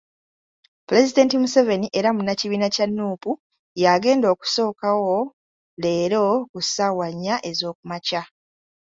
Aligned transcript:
Pulezidenti 0.85 1.35
Museveni 1.41 1.87
era 1.99 2.09
munnakibiina 2.15 2.67
kya 2.75 2.85
Nuupu, 2.87 3.31
y'agenda 3.81 4.25
okusookawo 4.33 5.15
leero 5.81 6.23
ku 6.51 6.59
ssaawa 6.65 7.05
nnya 7.13 7.35
ez'okumakya. 7.49 8.21